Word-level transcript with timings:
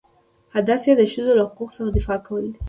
هدف 0.55 0.81
یې 0.87 0.93
د 0.99 1.03
ښځو 1.11 1.31
له 1.39 1.43
حقوقو 1.47 1.75
څخه 1.77 1.89
دفاع 1.97 2.17
کول 2.27 2.43
دي. 2.53 2.57